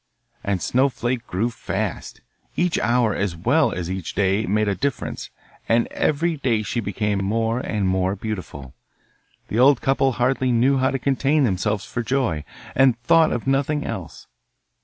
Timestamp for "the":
9.49-9.59